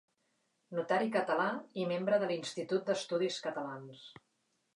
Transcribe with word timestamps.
Notari 0.77 1.11
català 1.15 1.45
i 1.81 1.85
membre 1.91 2.19
de 2.25 2.31
l'Institut 2.33 2.89
d'Estudis 2.89 3.39
Catalans. 3.49 4.09